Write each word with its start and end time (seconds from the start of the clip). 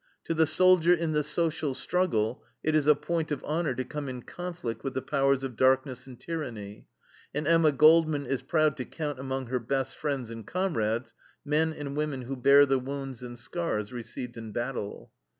To 0.23 0.33
the 0.33 0.47
soldier 0.47 0.95
in 0.95 1.11
the 1.11 1.21
social 1.21 1.75
struggle 1.75 2.43
it 2.63 2.73
is 2.73 2.87
a 2.87 2.95
point 2.95 3.29
of 3.31 3.43
honor 3.47 3.75
to 3.75 3.85
come 3.85 4.09
in 4.09 4.23
conflict 4.23 4.83
with 4.83 4.95
the 4.95 5.01
powers 5.03 5.43
of 5.43 5.55
darkness 5.55 6.07
and 6.07 6.19
tyranny, 6.19 6.87
and 7.35 7.45
Emma 7.45 7.71
Goldman 7.71 8.25
is 8.25 8.41
proud 8.41 8.77
to 8.77 8.85
count 8.85 9.19
among 9.19 9.45
her 9.45 9.59
best 9.59 9.95
friends 9.95 10.31
and 10.31 10.43
comrades 10.47 11.13
men 11.45 11.71
and 11.71 11.95
women 11.95 12.23
who 12.23 12.35
bear 12.35 12.65
the 12.65 12.79
wounds 12.79 13.21
and 13.21 13.37
scars 13.37 13.93
received 13.93 14.37
in 14.37 14.51
battle. 14.51 15.11